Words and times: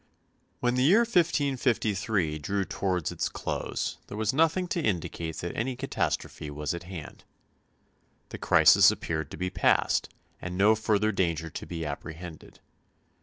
When 0.61 0.73
the 0.73 0.83
year 0.83 1.01
1553 1.01 2.39
drew 2.39 2.65
towards 2.65 3.11
its 3.11 3.29
close 3.29 3.99
there 4.07 4.17
was 4.17 4.33
nothing 4.33 4.67
to 4.69 4.81
indicate 4.81 5.35
that 5.35 5.55
any 5.55 5.75
catastrophe 5.75 6.49
was 6.49 6.73
at 6.73 6.85
hand. 6.89 7.23
The 8.29 8.39
crisis 8.39 8.89
appeared 8.89 9.29
to 9.29 9.37
be 9.37 9.51
past 9.51 10.09
and 10.41 10.57
no 10.57 10.73
further 10.73 11.11
danger 11.11 11.51
to 11.51 11.65
be 11.67 11.85
apprehended. 11.85 12.61